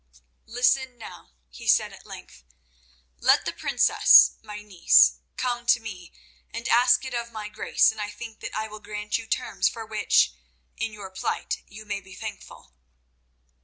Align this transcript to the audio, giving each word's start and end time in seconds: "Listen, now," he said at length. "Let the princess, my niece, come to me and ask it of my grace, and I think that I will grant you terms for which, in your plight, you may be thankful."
"Listen, 0.47 0.97
now," 0.97 1.29
he 1.51 1.67
said 1.67 1.93
at 1.93 2.07
length. 2.07 2.43
"Let 3.19 3.45
the 3.45 3.53
princess, 3.53 4.31
my 4.41 4.63
niece, 4.63 5.19
come 5.37 5.67
to 5.67 5.79
me 5.79 6.11
and 6.49 6.67
ask 6.69 7.05
it 7.05 7.13
of 7.13 7.31
my 7.31 7.49
grace, 7.49 7.91
and 7.91 8.01
I 8.01 8.09
think 8.09 8.39
that 8.39 8.55
I 8.57 8.67
will 8.67 8.79
grant 8.79 9.19
you 9.19 9.27
terms 9.27 9.69
for 9.69 9.85
which, 9.85 10.33
in 10.75 10.91
your 10.91 11.11
plight, 11.11 11.61
you 11.67 11.85
may 11.85 12.01
be 12.01 12.15
thankful." 12.15 12.73